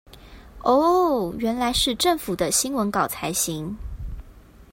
[0.63, 0.73] 喔
[1.27, 3.77] 喔原來是政府的新聞稿才行